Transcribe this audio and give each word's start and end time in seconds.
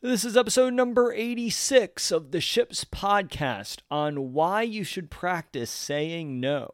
This 0.00 0.24
is 0.24 0.36
episode 0.36 0.74
number 0.74 1.12
86 1.12 2.12
of 2.12 2.30
the 2.30 2.40
Ships 2.40 2.84
podcast 2.84 3.78
on 3.90 4.32
why 4.32 4.62
you 4.62 4.84
should 4.84 5.10
practice 5.10 5.72
saying 5.72 6.38
no. 6.38 6.70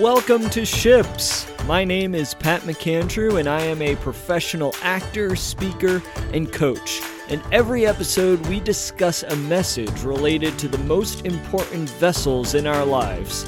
Welcome 0.00 0.48
to 0.48 0.64
Ships. 0.64 1.46
My 1.66 1.84
name 1.84 2.14
is 2.14 2.32
Pat 2.32 2.62
McAndrew, 2.62 3.38
and 3.38 3.46
I 3.46 3.60
am 3.60 3.82
a 3.82 3.94
professional 3.96 4.74
actor, 4.80 5.36
speaker, 5.36 6.02
and 6.32 6.50
coach. 6.50 7.02
In 7.28 7.42
every 7.52 7.86
episode, 7.86 8.40
we 8.46 8.60
discuss 8.60 9.22
a 9.22 9.36
message 9.36 10.00
related 10.00 10.58
to 10.60 10.68
the 10.68 10.78
most 10.78 11.26
important 11.26 11.90
vessels 11.90 12.54
in 12.54 12.66
our 12.66 12.86
lives. 12.86 13.44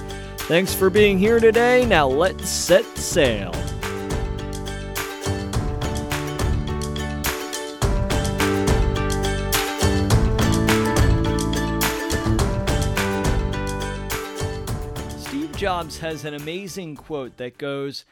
Thanks 0.47 0.75
for 0.75 0.91
being 0.91 1.19
here 1.19 1.39
today. 1.39 1.87
Now 1.87 2.09
let's 2.09 2.51
set 2.51 2.85
sail. 2.99 3.53
Steve 15.17 15.57
Jobs 15.57 16.01
has 16.01 16.25
an 16.25 16.35
amazing 16.35 16.97
quote 16.97 17.37
that 17.37 17.57
goes, 17.57 18.05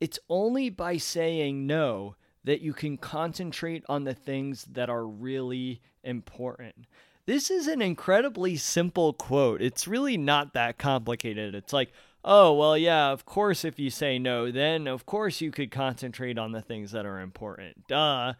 It's 0.00 0.18
only 0.28 0.68
by 0.68 0.96
saying 0.96 1.68
no 1.68 2.16
that 2.42 2.60
you 2.60 2.72
can 2.72 2.96
concentrate 2.96 3.84
on 3.88 4.02
the 4.02 4.14
things 4.14 4.64
that 4.64 4.90
are 4.90 5.06
really 5.06 5.80
important. 6.02 6.86
This 7.26 7.50
is 7.50 7.66
an 7.66 7.82
incredibly 7.82 8.56
simple 8.56 9.12
quote. 9.12 9.60
It's 9.60 9.88
really 9.88 10.16
not 10.16 10.52
that 10.52 10.78
complicated. 10.78 11.56
It's 11.56 11.72
like, 11.72 11.92
oh, 12.24 12.52
well, 12.52 12.78
yeah, 12.78 13.10
of 13.10 13.26
course, 13.26 13.64
if 13.64 13.80
you 13.80 13.90
say 13.90 14.16
no, 14.16 14.52
then 14.52 14.86
of 14.86 15.06
course 15.06 15.40
you 15.40 15.50
could 15.50 15.72
concentrate 15.72 16.38
on 16.38 16.52
the 16.52 16.62
things 16.62 16.92
that 16.92 17.04
are 17.04 17.20
important. 17.20 17.88
Duh. 17.88 18.34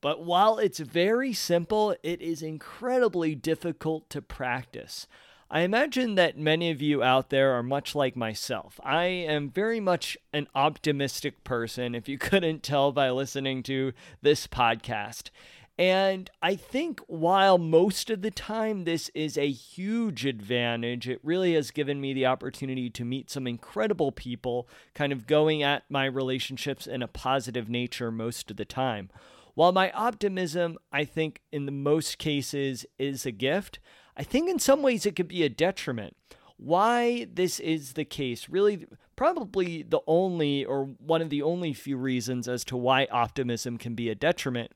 But 0.00 0.24
while 0.24 0.58
it's 0.58 0.78
very 0.78 1.32
simple, 1.32 1.96
it 2.04 2.22
is 2.22 2.40
incredibly 2.40 3.34
difficult 3.34 4.08
to 4.10 4.22
practice. 4.22 5.08
I 5.50 5.62
imagine 5.62 6.14
that 6.14 6.38
many 6.38 6.70
of 6.70 6.80
you 6.80 7.02
out 7.02 7.30
there 7.30 7.52
are 7.52 7.62
much 7.62 7.96
like 7.96 8.14
myself. 8.14 8.78
I 8.84 9.06
am 9.06 9.50
very 9.50 9.80
much 9.80 10.16
an 10.32 10.46
optimistic 10.54 11.42
person, 11.42 11.96
if 11.96 12.08
you 12.08 12.18
couldn't 12.18 12.62
tell 12.62 12.92
by 12.92 13.10
listening 13.10 13.64
to 13.64 13.92
this 14.22 14.46
podcast. 14.46 15.30
And 15.78 16.28
I 16.42 16.56
think 16.56 17.00
while 17.06 17.56
most 17.56 18.10
of 18.10 18.22
the 18.22 18.32
time 18.32 18.82
this 18.82 19.10
is 19.14 19.38
a 19.38 19.48
huge 19.48 20.26
advantage, 20.26 21.08
it 21.08 21.20
really 21.22 21.54
has 21.54 21.70
given 21.70 22.00
me 22.00 22.12
the 22.12 22.26
opportunity 22.26 22.90
to 22.90 23.04
meet 23.04 23.30
some 23.30 23.46
incredible 23.46 24.10
people, 24.10 24.68
kind 24.94 25.12
of 25.12 25.28
going 25.28 25.62
at 25.62 25.84
my 25.88 26.06
relationships 26.06 26.88
in 26.88 27.00
a 27.00 27.06
positive 27.06 27.68
nature 27.68 28.10
most 28.10 28.50
of 28.50 28.56
the 28.56 28.64
time. 28.64 29.08
While 29.54 29.70
my 29.70 29.92
optimism, 29.92 30.78
I 30.92 31.04
think, 31.04 31.42
in 31.52 31.66
the 31.66 31.72
most 31.72 32.18
cases 32.18 32.84
is 32.98 33.24
a 33.24 33.30
gift, 33.30 33.78
I 34.16 34.24
think 34.24 34.50
in 34.50 34.58
some 34.58 34.82
ways 34.82 35.06
it 35.06 35.14
could 35.14 35.28
be 35.28 35.44
a 35.44 35.48
detriment. 35.48 36.16
Why 36.56 37.28
this 37.32 37.60
is 37.60 37.92
the 37.92 38.04
case, 38.04 38.48
really, 38.48 38.86
probably 39.18 39.82
the 39.82 39.98
only 40.06 40.64
or 40.64 40.84
one 41.04 41.20
of 41.20 41.28
the 41.28 41.42
only 41.42 41.72
few 41.72 41.96
reasons 41.96 42.46
as 42.46 42.62
to 42.62 42.76
why 42.76 43.04
optimism 43.10 43.76
can 43.76 43.92
be 43.96 44.08
a 44.08 44.14
detriment 44.14 44.70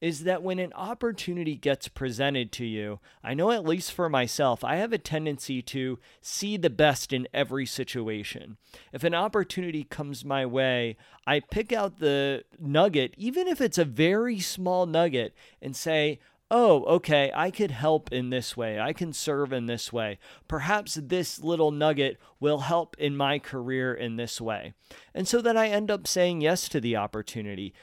is 0.00 0.22
that 0.22 0.40
when 0.40 0.60
an 0.60 0.72
opportunity 0.74 1.56
gets 1.56 1.88
presented 1.88 2.52
to 2.52 2.64
you, 2.64 3.00
I 3.24 3.34
know 3.34 3.50
at 3.50 3.64
least 3.64 3.92
for 3.92 4.08
myself, 4.08 4.62
I 4.62 4.76
have 4.76 4.92
a 4.92 4.98
tendency 4.98 5.62
to 5.62 5.98
see 6.20 6.56
the 6.56 6.70
best 6.70 7.12
in 7.12 7.26
every 7.34 7.66
situation. 7.66 8.56
If 8.92 9.02
an 9.02 9.14
opportunity 9.14 9.82
comes 9.82 10.24
my 10.24 10.46
way, 10.46 10.96
I 11.26 11.40
pick 11.40 11.72
out 11.72 11.98
the 11.98 12.44
nugget, 12.56 13.14
even 13.16 13.48
if 13.48 13.60
it's 13.60 13.78
a 13.78 13.84
very 13.84 14.38
small 14.38 14.86
nugget, 14.86 15.34
and 15.60 15.74
say, 15.74 16.20
oh, 16.50 16.84
okay, 16.84 17.30
I 17.34 17.50
could 17.50 17.70
help 17.70 18.12
in 18.12 18.30
this 18.30 18.56
way. 18.56 18.80
I 18.80 18.92
can 18.92 19.12
serve 19.12 19.52
in 19.52 19.66
this 19.66 19.92
way. 19.92 20.18
Perhaps 20.46 20.94
this 20.94 21.40
little 21.40 21.70
nugget 21.70 22.18
will 22.40 22.60
help 22.60 22.96
in 22.98 23.16
my 23.16 23.38
career 23.38 23.92
in 23.92 24.16
this 24.16 24.40
way. 24.40 24.74
And 25.14 25.28
so 25.28 25.42
then 25.42 25.56
I 25.56 25.68
end 25.68 25.90
up 25.90 26.06
saying 26.06 26.40
yes 26.40 26.68
to 26.70 26.80
the 26.80 26.96
opportunity 26.96 27.74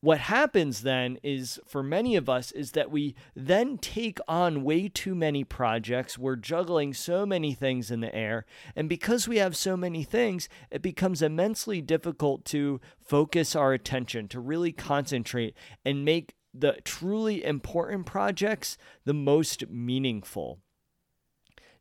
what 0.00 0.20
happens 0.20 0.82
then 0.82 1.18
is 1.24 1.58
for 1.66 1.82
many 1.82 2.14
of 2.14 2.28
us 2.28 2.52
is 2.52 2.72
that 2.72 2.90
we 2.90 3.16
then 3.34 3.76
take 3.78 4.18
on 4.28 4.62
way 4.62 4.88
too 4.88 5.14
many 5.14 5.42
projects 5.42 6.16
we're 6.16 6.36
juggling 6.36 6.94
so 6.94 7.26
many 7.26 7.52
things 7.52 7.90
in 7.90 8.00
the 8.00 8.14
air 8.14 8.44
and 8.76 8.88
because 8.88 9.26
we 9.26 9.38
have 9.38 9.56
so 9.56 9.76
many 9.76 10.04
things 10.04 10.48
it 10.70 10.82
becomes 10.82 11.20
immensely 11.20 11.80
difficult 11.80 12.44
to 12.44 12.80
focus 13.00 13.56
our 13.56 13.72
attention 13.72 14.28
to 14.28 14.38
really 14.38 14.72
concentrate 14.72 15.54
and 15.84 16.04
make 16.04 16.34
the 16.60 16.76
truly 16.84 17.44
important 17.44 18.06
projects 18.06 18.76
the 19.04 19.14
most 19.14 19.68
meaningful 19.68 20.58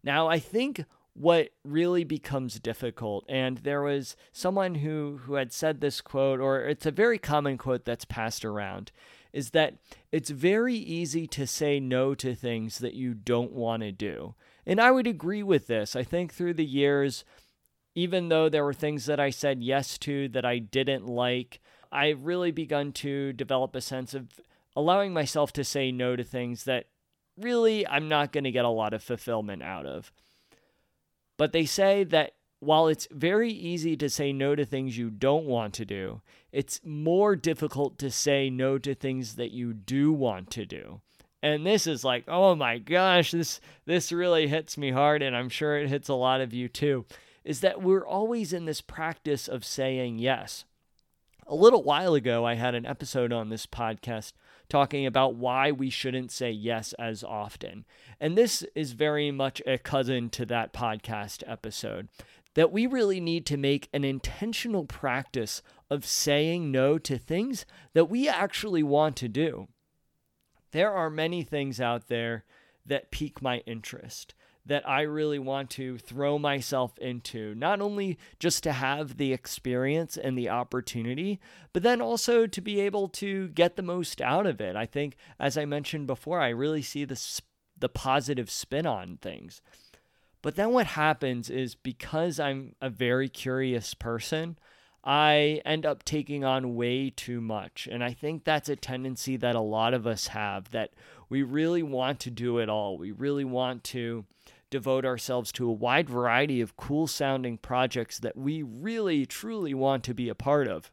now 0.04 0.28
i 0.28 0.40
think 0.40 0.86
what 1.18 1.50
really 1.64 2.04
becomes 2.04 2.60
difficult. 2.60 3.26
And 3.28 3.58
there 3.60 3.82
was 3.82 4.16
someone 4.32 4.76
who 4.76 5.22
who 5.24 5.34
had 5.34 5.52
said 5.52 5.82
this 5.82 6.00
quote, 6.00 6.40
or 6.40 6.62
it's 6.62 6.86
a 6.86 6.92
very 6.92 7.18
common 7.18 7.58
quote 7.58 7.86
that's 7.86 8.06
passed 8.06 8.46
around, 8.46 8.92
is 9.34 9.50
that 9.50 9.78
it's 10.12 10.30
very 10.30 10.76
easy 10.76 11.26
to 11.28 11.48
say 11.48 11.80
no 11.80 12.14
to 12.16 12.36
things 12.36 12.78
that 12.80 12.94
you 12.94 13.16
don't 13.16 13.52
want 13.52 13.82
to 13.82 13.92
do. 13.92 14.36
And 14.66 14.80
I 14.80 14.92
would 14.92 15.08
agree 15.08 15.42
with 15.42 15.66
this. 15.66 15.96
I 15.96 16.04
think 16.04 16.34
through 16.34 16.54
the 16.54 16.66
years, 16.66 17.26
even 17.96 18.30
though 18.30 18.48
there 18.48 18.64
were 18.64 18.74
things 18.74 19.08
that 19.08 19.20
I 19.20 19.32
said 19.32 19.64
yes 19.64 19.98
to 20.00 20.28
that 20.30 20.46
I 20.46 20.60
didn't 20.60 21.08
like, 21.08 21.62
I've 21.92 22.26
really 22.26 22.52
begun 22.52 22.92
to 22.94 23.34
develop 23.34 23.76
a 23.76 23.82
sense 23.82 24.14
of 24.14 24.40
allowing 24.78 25.12
myself 25.12 25.52
to 25.52 25.64
say 25.64 25.92
no 25.92 26.16
to 26.16 26.24
things 26.24 26.66
that 26.66 26.86
really 27.36 27.86
I'm 27.88 28.08
not 28.08 28.32
going 28.32 28.44
to 28.44 28.52
get 28.52 28.64
a 28.64 28.70
lot 28.70 28.94
of 28.94 29.02
fulfillment 29.02 29.64
out 29.64 29.88
of. 29.88 30.12
But 31.36 31.52
they 31.52 31.66
say 31.66 32.04
that 32.06 32.34
while 32.60 32.88
it's 32.88 33.08
very 33.10 33.52
easy 33.52 33.98
to 33.98 34.08
say 34.08 34.32
no 34.32 34.56
to 34.56 34.66
things 34.66 34.96
you 34.96 35.10
don't 35.10 35.46
want 35.46 35.74
to 35.76 35.86
do, 35.86 36.22
it's 36.52 36.80
more 36.86 37.36
difficult 37.36 37.98
to 37.98 38.12
say 38.12 38.52
no 38.52 38.78
to 38.78 38.94
things 38.94 39.36
that 39.36 39.52
you 39.52 39.74
do 39.74 40.14
want 40.14 40.52
to 40.52 40.66
do. 40.68 41.02
And 41.42 41.66
this 41.66 41.88
is 41.88 42.04
like, 42.04 42.26
oh 42.28 42.54
my 42.54 42.78
gosh, 42.78 43.32
this 43.32 43.60
this 43.86 44.12
really 44.12 44.48
hits 44.48 44.78
me 44.78 44.92
hard 44.92 45.24
and 45.24 45.36
I'm 45.36 45.50
sure 45.50 45.80
it 45.80 45.90
hits 45.90 46.08
a 46.08 46.14
lot 46.14 46.40
of 46.40 46.54
you 46.54 46.68
too. 46.68 47.06
Is 47.44 47.62
that 47.62 47.82
we're 47.82 48.06
always 48.06 48.54
in 48.54 48.66
this 48.66 48.82
practice 48.82 49.48
of 49.48 49.66
saying 49.66 50.20
yes. 50.20 50.66
A 51.50 51.56
little 51.56 51.82
while 51.82 52.14
ago 52.14 52.46
I 52.46 52.56
had 52.56 52.76
an 52.76 52.86
episode 52.86 53.32
on 53.32 53.48
this 53.48 53.66
podcast 53.66 54.34
talking 54.68 55.06
about 55.06 55.36
why 55.36 55.72
we 55.72 55.90
shouldn't 55.90 56.30
say 56.30 56.52
yes 56.52 56.92
as 57.00 57.24
often. 57.24 57.86
And 58.20 58.38
this 58.38 58.66
is 58.76 58.92
very 58.92 59.32
much 59.32 59.62
a 59.66 59.78
cousin 59.78 60.30
to 60.32 60.46
that 60.48 60.74
podcast 60.74 61.44
episode. 61.48 62.10
That 62.56 62.74
we 62.74 62.86
really 62.86 63.22
need 63.22 63.46
to 63.46 63.56
make 63.56 63.88
an 63.94 64.04
intentional 64.04 64.84
practice 64.84 65.62
of 65.90 66.06
saying 66.06 66.70
no 66.70 66.98
to 66.98 67.18
things 67.18 67.66
that 67.94 68.10
we 68.10 68.28
actually 68.28 68.84
want 68.84 69.16
to 69.18 69.30
do. 69.30 69.70
There 70.72 70.92
are 70.92 71.10
many 71.10 71.44
things 71.44 71.80
out 71.80 72.10
there 72.10 72.44
that 72.86 73.10
pique 73.10 73.42
my 73.42 73.60
interest 73.60 74.36
that 74.68 74.88
I 74.88 75.02
really 75.02 75.40
want 75.40 75.70
to 75.72 75.98
throw 75.98 76.38
myself 76.38 76.98
into, 77.00 77.56
not 77.56 77.82
only 77.82 78.18
just 78.40 78.64
to 78.64 78.74
have 78.74 79.18
the 79.18 79.34
experience 79.34 80.18
and 80.18 80.38
the 80.38 80.50
opportunity, 80.50 81.40
but 81.74 81.84
then 81.84 82.02
also 82.02 82.48
to 82.48 82.62
be 82.62 82.80
able 82.82 83.08
to 83.10 83.48
get 83.50 83.76
the 83.76 83.82
most 83.82 84.22
out 84.22 84.46
of 84.46 84.62
it. 84.62 84.76
I 84.76 84.86
think, 84.86 85.16
as 85.40 85.58
I 85.58 85.66
mentioned 85.66 86.08
before, 86.08 86.42
I 86.42 86.50
really 86.50 86.82
see 86.82 87.06
the, 87.06 87.42
the 87.78 87.90
positive 87.90 88.52
spin 88.52 88.86
on 88.86 89.18
things. 89.22 89.62
But 90.42 90.56
then 90.56 90.72
what 90.72 90.88
happens 90.88 91.50
is 91.50 91.76
because 91.76 92.40
I'm 92.40 92.76
a 92.82 92.90
very 92.90 93.30
curious 93.30 93.94
person, 93.94 94.58
I 95.04 95.62
end 95.66 95.86
up 95.86 96.04
taking 96.04 96.44
on 96.44 96.76
way 96.76 97.10
too 97.10 97.40
much. 97.40 97.88
And 97.90 98.04
I 98.04 98.12
think 98.12 98.44
that's 98.44 98.68
a 98.68 98.76
tendency 98.76 99.38
that 99.38 99.56
a 99.56 99.62
lot 99.62 99.94
of 99.94 100.06
us 100.06 100.28
have 100.28 100.72
that 100.72 100.92
we 101.30 101.44
really 101.44 101.84
want 101.84 102.20
to 102.22 102.32
do 102.32 102.58
it 102.60 102.70
all. 102.70 102.98
We 102.98 103.12
really 103.12 103.46
want 103.46 103.84
to 103.86 104.26
devote 104.70 105.06
ourselves 105.06 105.52
to 105.54 105.70
a 105.70 105.74
wide 105.74 106.10
variety 106.10 106.62
of 106.62 106.78
cool 106.78 107.08
sounding 107.08 107.58
projects 107.58 108.20
that 108.20 108.38
we 108.38 108.62
really, 108.62 109.26
truly 109.26 109.74
want 109.74 110.04
to 110.04 110.14
be 110.14 110.30
a 110.30 110.36
part 110.36 110.68
of. 110.68 110.92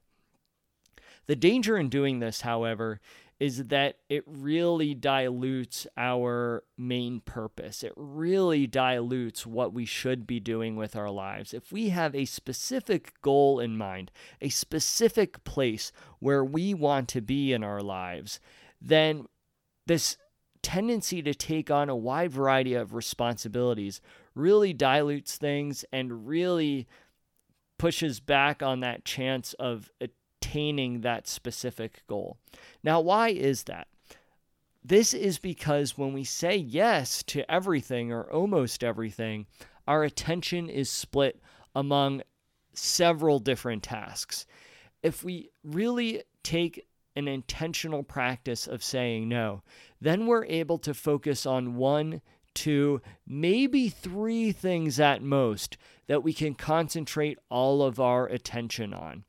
The 1.27 1.37
danger 1.37 1.77
in 1.77 1.89
doing 1.89 2.19
this, 2.21 2.43
however, 2.43 3.01
is 3.41 3.65
that 3.65 3.97
it 4.09 4.23
really 4.27 4.95
dilutes 4.95 5.87
our 5.97 6.63
main 6.79 7.21
purpose. 7.21 7.83
It 7.83 7.93
really 7.97 8.67
dilutes 8.67 9.45
what 9.45 9.73
we 9.73 9.85
should 9.85 10.27
be 10.27 10.39
doing 10.39 10.77
with 10.77 10.95
our 10.95 11.11
lives. 11.11 11.53
If 11.53 11.73
we 11.73 11.89
have 11.89 12.15
a 12.15 12.27
specific 12.27 13.21
goal 13.23 13.59
in 13.59 13.77
mind, 13.77 14.13
a 14.41 14.51
specific 14.51 15.43
place 15.45 15.91
where 16.21 16.45
we 16.45 16.75
want 16.75 17.09
to 17.09 17.21
be 17.21 17.53
in 17.53 17.65
our 17.65 17.83
lives, 17.83 18.39
then 18.81 19.27
this 19.87 20.17
tendency 20.65 21.23
to 21.23 21.35
take 21.35 21.71
on 21.71 21.89
a 21.89 21.95
wide 21.95 22.33
variety 22.33 22.75
of 22.75 22.95
responsibilities 22.95 24.01
really 24.35 24.73
dilutes 24.73 25.37
things 25.37 25.85
and 25.93 26.27
really 26.27 26.89
pushes 27.79 28.19
back 28.19 28.63
on 28.63 28.81
that 28.81 29.05
chance 29.05 29.53
of 29.55 29.91
attaining 30.01 31.03
that 31.03 31.29
specific 31.29 32.03
goal. 32.09 32.39
Now, 32.83 33.01
why 33.01 33.29
is 33.29 33.65
that? 33.65 33.89
This 34.83 35.15
is 35.15 35.39
because 35.39 35.99
when 35.99 36.13
we 36.13 36.25
say 36.25 36.57
yes 36.57 37.23
to 37.25 37.49
everything 37.51 38.11
or 38.11 38.31
almost 38.33 38.83
everything, 38.83 39.47
our 39.87 40.03
attention 40.03 40.71
is 40.71 40.91
split 40.91 41.41
among 41.75 42.23
several 42.73 43.39
different 43.39 43.83
tasks. 43.83 44.47
If 45.03 45.23
we 45.23 45.51
really 45.63 46.23
take 46.43 46.87
an 47.17 47.29
intentional 47.29 48.03
practice 48.03 48.67
of 48.67 48.83
saying 48.83 49.29
no, 49.29 49.63
then 50.01 50.27
we're 50.27 50.45
able 50.47 50.79
to 50.79 50.95
focus 50.95 51.47
on 51.47 51.77
one, 51.77 52.21
two, 52.55 53.01
maybe 53.27 53.89
three 53.89 54.53
things 54.53 54.99
at 54.99 55.23
most 55.23 55.77
that 56.07 56.23
we 56.23 56.33
can 56.33 56.55
concentrate 56.55 57.39
all 57.51 57.83
of 57.83 58.01
our 58.01 58.27
attention 58.27 58.93
on. 58.93 59.25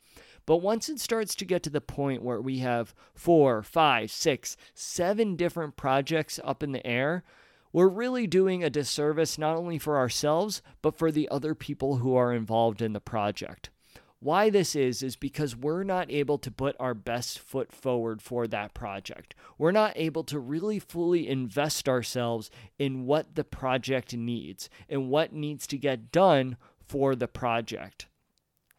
But 0.45 0.57
once 0.57 0.89
it 0.89 0.99
starts 0.99 1.33
to 1.35 1.45
get 1.45 1.63
to 1.63 1.69
the 1.69 1.81
point 1.81 2.21
where 2.21 2.41
we 2.41 2.59
have 2.59 2.93
four, 3.13 3.63
five, 3.63 4.11
six, 4.11 4.55
seven 4.73 5.35
different 5.35 5.75
projects 5.75 6.39
up 6.43 6.61
in 6.61 6.71
the 6.71 6.85
air, 6.85 7.23
we're 7.73 7.89
really 7.89 8.27
doing 8.27 8.63
a 8.63 8.69
disservice 8.69 9.37
not 9.37 9.57
only 9.57 9.79
for 9.79 9.97
ourselves, 9.97 10.61
but 10.81 10.97
for 10.97 11.11
the 11.11 11.27
other 11.29 11.55
people 11.55 11.97
who 11.97 12.15
are 12.15 12.31
involved 12.31 12.81
in 12.81 12.93
the 12.93 13.01
project. 13.01 13.69
Why 14.25 14.49
this 14.49 14.75
is, 14.75 15.03
is 15.03 15.15
because 15.15 15.55
we're 15.55 15.83
not 15.83 16.09
able 16.09 16.39
to 16.39 16.49
put 16.49 16.75
our 16.79 16.95
best 16.95 17.37
foot 17.37 17.71
forward 17.71 18.23
for 18.23 18.47
that 18.47 18.73
project. 18.73 19.35
We're 19.59 19.71
not 19.71 19.93
able 19.95 20.23
to 20.23 20.39
really 20.39 20.79
fully 20.79 21.29
invest 21.29 21.87
ourselves 21.87 22.49
in 22.79 23.05
what 23.05 23.35
the 23.35 23.43
project 23.43 24.15
needs 24.15 24.67
and 24.89 25.11
what 25.11 25.31
needs 25.31 25.67
to 25.67 25.77
get 25.77 26.11
done 26.11 26.57
for 26.87 27.15
the 27.15 27.27
project 27.27 28.07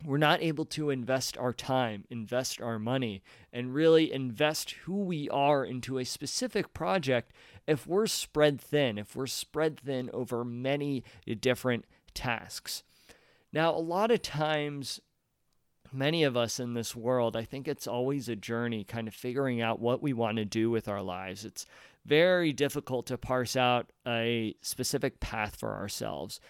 we're 0.04 0.18
not 0.18 0.42
able 0.42 0.66
to 0.66 0.90
invest 0.90 1.38
our 1.38 1.52
time, 1.52 2.04
invest 2.10 2.60
our 2.60 2.78
money, 2.78 3.22
and 3.52 3.74
really 3.74 4.12
invest 4.12 4.72
who 4.84 4.96
we 5.02 5.28
are 5.30 5.64
into 5.64 5.98
a 5.98 6.04
specific 6.04 6.74
project 6.74 7.32
if 7.66 7.86
we're 7.86 8.06
spread 8.06 8.60
thin, 8.60 8.98
if 8.98 9.16
we're 9.16 9.26
spread 9.26 9.80
thin 9.80 10.10
over 10.12 10.44
many 10.44 11.02
different 11.40 11.86
tasks. 12.14 12.82
Now, 13.52 13.74
a 13.74 13.80
lot 13.80 14.10
of 14.10 14.20
times, 14.20 15.00
many 15.92 16.24
of 16.24 16.36
us 16.36 16.60
in 16.60 16.74
this 16.74 16.94
world, 16.94 17.36
I 17.36 17.44
think 17.44 17.68
it's 17.68 17.86
always 17.86 18.28
a 18.28 18.36
journey 18.36 18.84
kind 18.84 19.08
of 19.08 19.14
figuring 19.14 19.60
out 19.60 19.80
what 19.80 20.02
we 20.02 20.12
want 20.12 20.36
to 20.36 20.44
do 20.44 20.70
with 20.70 20.88
our 20.88 21.02
lives. 21.02 21.44
It's 21.44 21.66
very 22.04 22.52
difficult 22.52 23.06
to 23.06 23.18
parse 23.18 23.56
out 23.56 23.90
a 24.06 24.54
specific 24.62 25.20
path 25.20 25.56
for 25.56 25.74
ourselves 25.74 26.40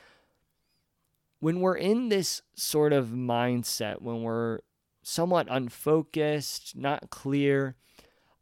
when 1.41 1.61
we're 1.61 1.77
in 1.77 2.09
this 2.09 2.43
sort 2.55 2.93
of 2.93 3.09
mindset, 3.09 4.01
when 4.01 4.23
we're 4.23 4.61
somewhat 5.03 5.47
unfocused, 5.51 6.77
not 6.77 7.11
clear, 7.11 7.77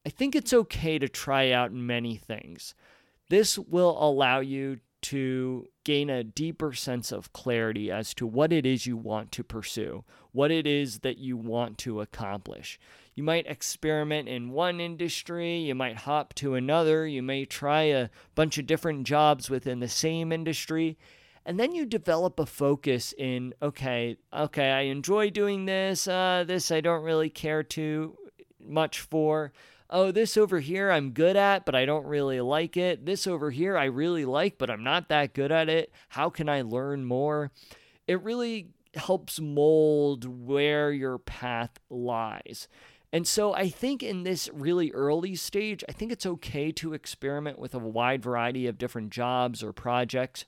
I 0.07 0.11
think 0.11 0.35
it's 0.35 0.53
okay 0.53 0.99
to 0.99 1.09
try 1.09 1.51
out 1.51 1.73
many 1.73 2.17
things. 2.17 2.75
This 3.31 3.59
will 3.59 3.97
allow 4.03 4.41
you 4.41 4.79
to 5.05 5.69
gain 5.85 6.09
a 6.09 6.25
deeper 6.25 6.73
sense 6.73 7.13
of 7.13 7.33
clarity 7.35 7.91
as 7.91 8.15
to 8.15 8.27
what 8.27 8.53
it 8.53 8.65
is 8.65 8.87
you 8.87 8.97
want 8.97 9.31
to 9.33 9.45
pursue, 9.45 10.03
what 10.33 10.51
it 10.51 10.67
is 10.67 11.01
that 11.01 11.19
you 11.19 11.37
want 11.37 11.77
to 11.77 12.01
accomplish. 12.01 12.79
You 13.15 13.23
might 13.23 13.47
experiment 13.47 14.29
in 14.29 14.51
one 14.51 14.81
industry, 14.81 15.59
you 15.59 15.75
might 15.75 15.99
hop 15.99 16.35
to 16.37 16.55
another, 16.55 17.07
you 17.07 17.23
may 17.23 17.45
try 17.45 17.83
a 17.83 18.09
bunch 18.35 18.57
of 18.57 18.67
different 18.67 19.07
jobs 19.07 19.51
within 19.51 19.81
the 19.81 19.89
same 19.89 20.33
industry, 20.33 20.97
and 21.45 21.61
then 21.61 21.75
you 21.75 21.85
develop 21.85 22.41
a 22.41 22.47
focus 22.47 23.13
in 23.19 23.53
okay 23.61 24.17
okay 24.33 24.71
i 24.71 24.81
enjoy 24.83 25.29
doing 25.29 25.67
this 25.67 26.09
uh, 26.09 26.43
this 26.47 26.71
i 26.71 26.81
don't 26.81 27.03
really 27.03 27.29
care 27.29 27.63
too 27.63 28.17
much 28.59 29.01
for 29.01 29.53
oh 29.91 30.11
this 30.11 30.37
over 30.37 30.61
here 30.61 30.91
i'm 30.91 31.11
good 31.11 31.37
at 31.37 31.65
but 31.65 31.75
i 31.75 31.85
don't 31.85 32.07
really 32.07 32.41
like 32.41 32.77
it 32.77 33.05
this 33.07 33.27
over 33.27 33.51
here 33.51 33.77
i 33.77 33.85
really 33.85 34.25
like 34.25 34.59
but 34.59 34.71
i'm 34.71 34.85
not 34.85 35.09
that 35.09 35.35
good 35.35 35.53
at 35.53 35.69
it 35.69 35.93
how 36.09 36.31
can 36.31 36.49
i 36.49 36.63
learn 36.63 37.05
more 37.05 37.51
it 38.07 38.23
really 38.23 38.69
helps 38.95 39.41
mold 39.41 40.25
where 40.25 40.93
your 40.93 41.19
path 41.19 41.79
lies 41.91 42.69
and 43.15 43.29
so 43.29 43.55
I 43.55 43.69
think 43.69 44.03
in 44.03 44.25
this 44.25 44.51
really 44.53 44.91
early 44.91 45.37
stage, 45.37 45.85
I 45.89 45.93
think 45.93 46.11
it's 46.11 46.27
okay 46.27 46.73
to 46.73 46.95
experiment 46.95 47.61
with 47.61 47.73
a 47.73 47.79
wide 47.79 48.25
variety 48.25 48.67
of 48.67 48.77
different 48.77 49.11
jobs 49.11 49.63
or 49.63 49.73
projects. 49.73 50.47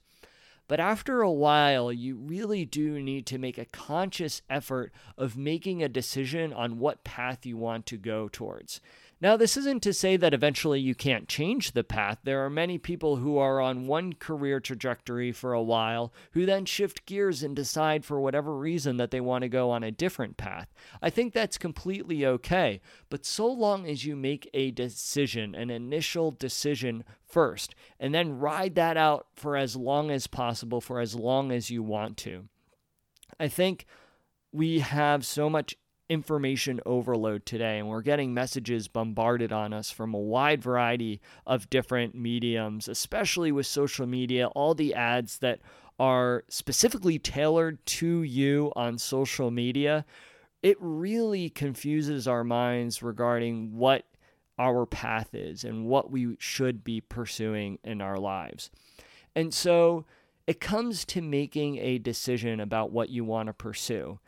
But 0.67 0.81
after 0.81 1.23
a 1.23 1.31
while, 1.31 1.93
you 1.93 2.17
really 2.17 2.65
do 2.65 3.01
need 3.01 3.25
to 3.27 3.39
make 3.39 3.57
a 3.57 3.67
conscious 3.67 4.43
effort 4.51 4.93
of 5.17 5.37
making 5.37 5.81
a 5.81 5.89
decision 5.89 6.53
on 6.53 6.81
what 6.81 7.05
path 7.05 7.47
you 7.47 7.57
want 7.57 7.87
to 7.87 7.97
go 7.97 8.29
towards. 8.29 8.81
Now, 9.19 9.39
this 9.39 9.57
isn't 9.57 9.83
to 9.83 9.95
say 9.95 10.19
that 10.19 10.35
eventually 10.35 10.79
you 10.79 10.95
can't 10.95 11.27
change 11.27 11.73
the 11.73 11.83
path. 11.83 12.19
There 12.23 12.45
are 12.45 12.51
many 12.51 12.77
people 12.77 13.17
who 13.17 13.39
are 13.39 13.63
on 13.63 13.87
one 13.87 14.13
career 14.13 14.61
trajectory 14.61 15.33
for 15.33 15.55
a 15.55 15.63
while 15.63 16.13
who 16.33 16.45
then 16.45 16.67
shift 16.67 17.07
gears 17.07 17.43
and 17.43 17.57
decide 17.57 18.05
for 18.05 18.21
whatever 18.21 18.55
reason 18.55 18.99
that 18.99 19.11
they 19.11 19.23
want 19.23 19.41
to 19.43 19.49
go 19.49 19.71
on 19.71 19.83
a 19.83 19.91
different 19.91 20.37
path. 20.37 20.69
I 21.01 21.09
think 21.09 21.33
that's 21.33 21.57
completely 21.57 22.27
okay. 22.27 22.83
But 23.09 23.25
so 23.25 23.47
long 23.47 23.87
as 23.87 24.05
you 24.05 24.17
make 24.17 24.51
a 24.53 24.71
decision, 24.71 25.55
an 25.55 25.71
initial 25.71 26.31
decision 26.31 27.03
first, 27.27 27.75
and 27.99 28.15
then 28.15 28.39
ride 28.39 28.75
that 28.75 28.99
out 28.99 29.29
for 29.35 29.57
as 29.57 29.77
long 29.77 30.11
as 30.11 30.27
possible, 30.27 30.83
for 30.83 31.01
as 31.01 31.15
long 31.15 31.53
as 31.53 31.71
you 31.71 31.83
want 31.83 32.19
to. 32.19 32.49
I 33.41 33.49
think 33.49 33.87
we 34.53 34.81
have 34.81 35.25
so 35.25 35.49
much 35.49 35.75
information 36.09 36.81
overload 36.87 37.47
today, 37.47 37.79
and 37.79 37.89
we're 37.89 38.03
getting 38.03 38.33
messages 38.33 38.89
bombarded 38.89 39.53
on 39.53 39.73
us 39.73 39.91
from 39.91 40.15
a 40.15 40.19
wide 40.19 40.63
variety 40.63 41.21
of 41.47 41.71
different 41.71 42.15
mediums, 42.15 42.89
especially 42.89 43.53
with 43.53 43.67
social 43.67 44.07
media, 44.07 44.47
all 44.49 44.75
the 44.75 44.95
ads 44.95 45.39
that 45.39 45.61
are 45.99 46.45
specifically 46.49 47.19
tailored 47.19 47.85
to 47.87 48.23
you 48.23 48.73
on 48.77 48.99
social 48.99 49.51
media. 49.51 50.05
It 50.63 50.77
really 50.81 51.51
confuses 51.51 52.29
our 52.29 52.45
minds 52.45 53.03
regarding 53.03 53.77
what 53.77 54.05
our 54.59 54.87
path 54.87 55.35
is 55.35 55.65
and 55.65 55.87
what 55.87 56.11
we 56.11 56.37
should 56.39 56.83
be 56.83 57.01
pursuing 57.01 57.79
in 57.85 58.01
our 58.01 58.19
lives. 58.19 58.71
And 59.35 59.53
so 59.53 60.07
it 60.47 60.61
comes 60.61 61.05
to 61.07 61.21
making 61.21 61.79
a 61.79 61.99
decision 61.99 62.61
about 62.61 62.91
what 62.91 63.11
you 63.11 63.25
want 63.25 63.49
to 63.49 63.53
pursue. 63.53 64.19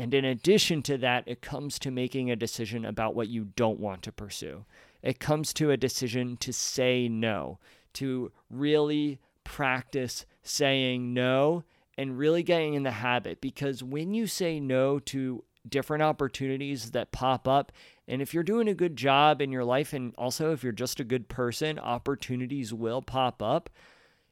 And 0.00 0.14
in 0.14 0.24
addition 0.24 0.80
to 0.84 0.96
that, 0.96 1.24
it 1.26 1.42
comes 1.42 1.78
to 1.80 1.90
making 1.90 2.30
a 2.30 2.36
decision 2.36 2.86
about 2.86 3.14
what 3.14 3.28
you 3.28 3.48
don't 3.54 3.78
want 3.78 4.00
to 4.04 4.12
pursue. 4.12 4.64
It 5.02 5.20
comes 5.20 5.52
to 5.52 5.70
a 5.70 5.76
decision 5.76 6.38
to 6.38 6.54
say 6.54 7.06
no, 7.06 7.58
to 7.94 8.32
really 8.48 9.20
practice 9.44 10.24
saying 10.42 11.12
no 11.12 11.64
and 11.98 12.16
really 12.16 12.42
getting 12.42 12.72
in 12.72 12.82
the 12.82 12.92
habit. 12.92 13.42
Because 13.42 13.82
when 13.82 14.14
you 14.14 14.26
say 14.26 14.58
no 14.58 15.00
to 15.00 15.44
different 15.68 16.02
opportunities 16.02 16.92
that 16.92 17.12
pop 17.12 17.46
up, 17.46 17.70
and 18.08 18.22
if 18.22 18.32
you're 18.32 18.42
doing 18.42 18.68
a 18.68 18.74
good 18.74 18.96
job 18.96 19.42
in 19.42 19.52
your 19.52 19.64
life, 19.64 19.92
and 19.92 20.14
also 20.16 20.50
if 20.52 20.62
you're 20.62 20.72
just 20.72 20.98
a 20.98 21.04
good 21.04 21.28
person, 21.28 21.78
opportunities 21.78 22.72
will 22.72 23.02
pop 23.02 23.42
up. 23.42 23.68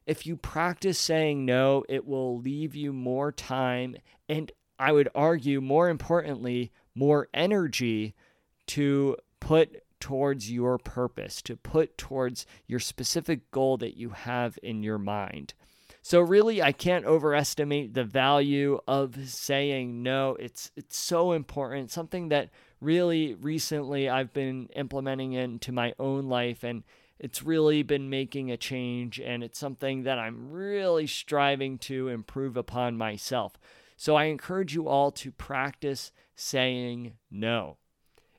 If 0.06 0.26
you 0.26 0.38
practice 0.38 0.98
saying 0.98 1.44
no, 1.44 1.84
it 1.90 2.06
will 2.06 2.38
leave 2.38 2.74
you 2.74 2.94
more 2.94 3.32
time 3.32 3.96
and 4.30 4.50
I 4.78 4.92
would 4.92 5.08
argue, 5.14 5.60
more 5.60 5.88
importantly, 5.88 6.72
more 6.94 7.28
energy 7.34 8.14
to 8.68 9.16
put 9.40 9.82
towards 10.00 10.50
your 10.50 10.78
purpose, 10.78 11.42
to 11.42 11.56
put 11.56 11.98
towards 11.98 12.46
your 12.66 12.80
specific 12.80 13.50
goal 13.50 13.76
that 13.78 13.96
you 13.96 14.10
have 14.10 14.58
in 14.62 14.82
your 14.82 14.98
mind. 14.98 15.54
So 16.02 16.20
really 16.20 16.62
I 16.62 16.72
can't 16.72 17.04
overestimate 17.04 17.94
the 17.94 18.04
value 18.04 18.80
of 18.86 19.28
saying 19.28 20.02
no. 20.02 20.36
It's 20.38 20.70
it's 20.76 20.96
so 20.96 21.32
important, 21.32 21.90
something 21.90 22.28
that 22.28 22.50
really 22.80 23.34
recently 23.34 24.08
I've 24.08 24.32
been 24.32 24.68
implementing 24.74 25.32
into 25.32 25.72
my 25.72 25.94
own 25.98 26.28
life 26.28 26.62
and 26.62 26.84
it's 27.18 27.42
really 27.42 27.82
been 27.82 28.08
making 28.08 28.50
a 28.50 28.56
change 28.56 29.18
and 29.18 29.42
it's 29.42 29.58
something 29.58 30.04
that 30.04 30.18
I'm 30.18 30.50
really 30.50 31.06
striving 31.06 31.78
to 31.78 32.08
improve 32.08 32.56
upon 32.56 32.96
myself. 32.96 33.58
So 33.98 34.14
I 34.14 34.24
encourage 34.24 34.76
you 34.76 34.88
all 34.88 35.10
to 35.10 35.32
practice 35.32 36.12
saying 36.36 37.14
no. 37.32 37.78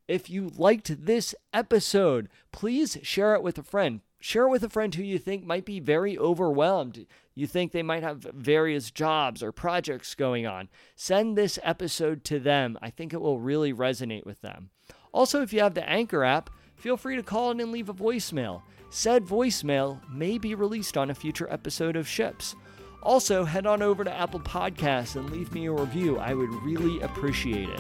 If 0.08 0.30
you 0.30 0.50
liked 0.56 1.06
this 1.06 1.36
episode, 1.54 2.30
please 2.54 2.98
share 3.04 3.36
it 3.36 3.44
with 3.44 3.58
a 3.58 3.64
friend. 3.64 4.00
Share 4.22 4.48
it 4.48 4.52
with 4.52 4.64
a 4.64 4.70
friend 4.70 4.96
who 4.96 5.04
you 5.04 5.20
think 5.20 5.46
might 5.46 5.66
be 5.66 5.82
very 5.82 6.18
overwhelmed. 6.18 7.06
You 7.36 7.46
think 7.46 7.74
they 7.74 7.84
might 7.84 8.04
have 8.04 8.26
various 8.34 8.90
jobs 8.90 9.44
or 9.44 9.52
projects 9.52 10.16
going 10.16 10.48
on. 10.48 10.70
Send 10.96 11.38
this 11.38 11.60
episode 11.62 12.24
to 12.24 12.40
them. 12.40 12.78
I 12.82 12.90
think 12.90 13.14
it 13.14 13.22
will 13.22 13.40
really 13.40 13.74
resonate 13.74 14.26
with 14.26 14.40
them. 14.40 14.70
Also, 15.12 15.42
if 15.42 15.52
you 15.52 15.60
have 15.60 15.74
the 15.74 15.88
Anchor 15.88 16.24
app, 16.24 16.50
feel 16.78 16.96
free 16.96 17.18
to 17.18 17.24
call 17.24 17.52
in 17.52 17.60
and 17.60 17.74
leave 17.74 17.90
a 17.90 17.94
voicemail. 17.94 18.62
Said 18.90 19.26
voicemail 19.26 20.00
may 20.10 20.38
be 20.38 20.56
released 20.56 20.98
on 20.98 21.10
a 21.10 21.16
future 21.16 21.52
episode 21.52 21.98
of 21.98 22.08
Ships. 22.08 22.56
Also, 23.02 23.46
head 23.46 23.66
on 23.66 23.82
over 23.82 24.04
to 24.04 24.14
Apple 24.14 24.42
Podcasts 24.42 25.16
and 25.16 25.30
leave 25.30 25.54
me 25.54 25.68
a 25.68 25.72
review. 25.72 26.18
I 26.18 26.34
would 26.34 26.54
really 26.64 27.00
appreciate 27.02 27.70
it. 27.70 27.80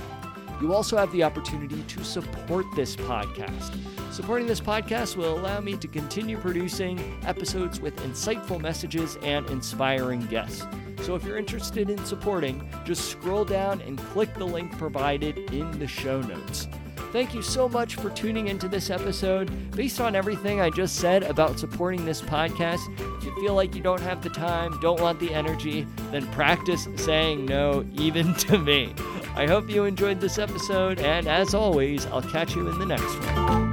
You 0.61 0.73
also 0.73 0.97
have 0.97 1.11
the 1.11 1.23
opportunity 1.23 1.83
to 1.83 2.03
support 2.03 2.65
this 2.75 2.95
podcast. 2.95 3.77
Supporting 4.13 4.47
this 4.47 4.59
podcast 4.59 5.15
will 5.15 5.37
allow 5.37 5.59
me 5.61 5.77
to 5.77 5.87
continue 5.87 6.37
producing 6.37 7.17
episodes 7.25 7.79
with 7.79 7.95
insightful 7.97 8.59
messages 8.59 9.17
and 9.23 9.49
inspiring 9.49 10.21
guests. 10.25 10.65
So 11.01 11.15
if 11.15 11.23
you're 11.23 11.37
interested 11.37 11.89
in 11.89 12.03
supporting, 12.03 12.69
just 12.83 13.09
scroll 13.09 13.45
down 13.45 13.81
and 13.81 13.97
click 13.97 14.33
the 14.35 14.45
link 14.45 14.77
provided 14.77 15.37
in 15.53 15.79
the 15.79 15.87
show 15.87 16.21
notes. 16.21 16.67
Thank 17.11 17.33
you 17.33 17.41
so 17.41 17.67
much 17.67 17.95
for 17.95 18.09
tuning 18.11 18.47
into 18.47 18.67
this 18.67 18.89
episode. 18.89 19.71
Based 19.71 19.99
on 19.99 20.15
everything 20.15 20.61
I 20.61 20.69
just 20.69 20.97
said 20.97 21.23
about 21.23 21.57
supporting 21.57 22.05
this 22.05 22.21
podcast, 22.21 22.79
if 23.17 23.23
you 23.23 23.33
feel 23.41 23.55
like 23.55 23.75
you 23.75 23.81
don't 23.81 24.01
have 24.01 24.21
the 24.21 24.29
time, 24.29 24.79
don't 24.79 25.01
want 25.01 25.19
the 25.19 25.33
energy, 25.33 25.87
then 26.11 26.27
practice 26.27 26.87
saying 26.97 27.45
no, 27.45 27.85
even 27.95 28.33
to 28.45 28.59
me. 28.59 28.93
I 29.35 29.47
hope 29.47 29.69
you 29.69 29.85
enjoyed 29.85 30.21
this 30.21 30.37
episode, 30.37 30.99
and 30.99 31.27
as 31.27 31.53
always, 31.53 32.05
I'll 32.07 32.21
catch 32.21 32.55
you 32.55 32.67
in 32.67 32.77
the 32.77 32.85
next 32.85 33.03
one. 33.03 33.68